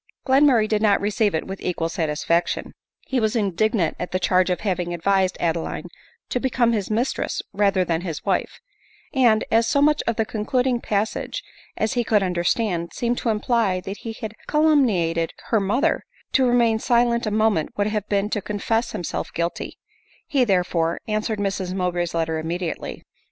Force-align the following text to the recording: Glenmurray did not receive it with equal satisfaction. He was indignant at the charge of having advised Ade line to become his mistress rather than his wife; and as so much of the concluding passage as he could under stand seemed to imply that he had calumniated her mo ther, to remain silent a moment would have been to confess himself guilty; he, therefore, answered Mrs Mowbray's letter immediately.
Glenmurray 0.25 0.67
did 0.67 0.81
not 0.81 0.99
receive 0.99 1.35
it 1.35 1.45
with 1.45 1.61
equal 1.61 1.87
satisfaction. 1.87 2.73
He 3.01 3.19
was 3.19 3.35
indignant 3.35 3.95
at 3.99 4.11
the 4.11 4.17
charge 4.19 4.49
of 4.49 4.61
having 4.61 4.95
advised 4.95 5.37
Ade 5.39 5.55
line 5.57 5.85
to 6.29 6.39
become 6.39 6.71
his 6.73 6.89
mistress 6.89 7.43
rather 7.53 7.85
than 7.85 8.01
his 8.01 8.25
wife; 8.25 8.59
and 9.13 9.43
as 9.51 9.67
so 9.67 9.79
much 9.79 10.01
of 10.07 10.15
the 10.15 10.25
concluding 10.25 10.81
passage 10.81 11.43
as 11.77 11.93
he 11.93 12.03
could 12.03 12.23
under 12.23 12.43
stand 12.43 12.93
seemed 12.93 13.19
to 13.19 13.29
imply 13.29 13.79
that 13.81 13.97
he 13.97 14.13
had 14.13 14.33
calumniated 14.47 15.33
her 15.49 15.59
mo 15.59 15.79
ther, 15.79 16.01
to 16.31 16.47
remain 16.47 16.79
silent 16.79 17.27
a 17.27 17.29
moment 17.31 17.71
would 17.77 17.85
have 17.85 18.09
been 18.09 18.27
to 18.31 18.41
confess 18.41 18.93
himself 18.93 19.31
guilty; 19.35 19.77
he, 20.25 20.43
therefore, 20.43 20.99
answered 21.07 21.37
Mrs 21.37 21.75
Mowbray's 21.75 22.15
letter 22.15 22.39
immediately. 22.39 23.03